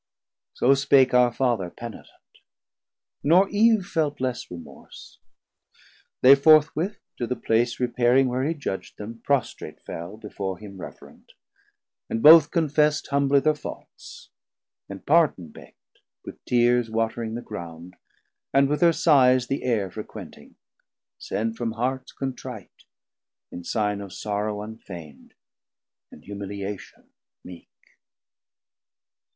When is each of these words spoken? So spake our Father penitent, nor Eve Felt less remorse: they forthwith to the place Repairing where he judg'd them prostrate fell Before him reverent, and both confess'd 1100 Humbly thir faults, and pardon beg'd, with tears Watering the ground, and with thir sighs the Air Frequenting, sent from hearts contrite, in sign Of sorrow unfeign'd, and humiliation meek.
So 0.55 0.73
spake 0.73 1.13
our 1.13 1.31
Father 1.31 1.69
penitent, 1.69 2.39
nor 3.21 3.47
Eve 3.49 3.85
Felt 3.85 4.19
less 4.19 4.49
remorse: 4.49 5.19
they 6.23 6.33
forthwith 6.33 6.97
to 7.19 7.27
the 7.27 7.35
place 7.35 7.79
Repairing 7.79 8.27
where 8.27 8.43
he 8.43 8.55
judg'd 8.55 8.97
them 8.97 9.21
prostrate 9.23 9.79
fell 9.85 10.17
Before 10.17 10.57
him 10.57 10.79
reverent, 10.81 11.33
and 12.09 12.23
both 12.23 12.49
confess'd 12.49 13.09
1100 13.11 13.11
Humbly 13.11 13.41
thir 13.41 13.53
faults, 13.61 14.31
and 14.89 15.05
pardon 15.05 15.49
beg'd, 15.49 15.99
with 16.25 16.43
tears 16.45 16.89
Watering 16.89 17.35
the 17.35 17.41
ground, 17.43 17.95
and 18.51 18.67
with 18.69 18.79
thir 18.79 18.91
sighs 18.93 19.45
the 19.45 19.61
Air 19.61 19.91
Frequenting, 19.91 20.55
sent 21.19 21.55
from 21.57 21.73
hearts 21.73 22.11
contrite, 22.11 22.85
in 23.51 23.63
sign 23.63 24.01
Of 24.01 24.13
sorrow 24.13 24.63
unfeign'd, 24.63 25.35
and 26.11 26.23
humiliation 26.23 27.11
meek. 27.43 27.69